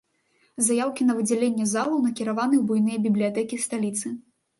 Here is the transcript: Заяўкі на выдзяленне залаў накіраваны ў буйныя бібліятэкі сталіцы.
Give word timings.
Заяўкі 0.67 1.05
на 1.09 1.13
выдзяленне 1.17 1.67
залаў 1.73 1.99
накіраваны 2.05 2.55
ў 2.59 2.63
буйныя 2.71 3.03
бібліятэкі 3.05 3.61
сталіцы. 3.67 4.07